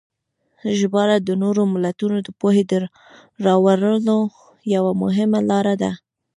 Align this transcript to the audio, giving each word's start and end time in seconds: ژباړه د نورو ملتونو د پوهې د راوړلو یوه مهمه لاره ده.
ژباړه 0.77 1.17
د 1.27 1.29
نورو 1.43 1.61
ملتونو 1.73 2.17
د 2.27 2.29
پوهې 2.39 2.63
د 2.71 2.73
راوړلو 3.45 4.17
یوه 4.75 4.91
مهمه 5.03 5.39
لاره 5.49 5.75
ده. 5.81 5.91